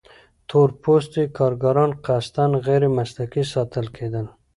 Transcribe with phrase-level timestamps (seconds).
[0.49, 4.25] تور پوستي کارګران قصداً غیر مسلکي ساتل کېدل.